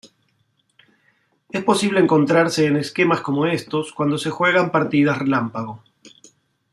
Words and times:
Es 1.51 1.63
posible 1.63 1.99
encontrarse 1.99 2.65
en 2.65 2.75
esquemas 2.75 3.21
como 3.21 3.45
estos 3.45 3.93
cuando 3.93 4.17
se 4.17 4.31
juegan 4.31 4.71
partidas 4.71 5.19
relámpago. 5.19 5.83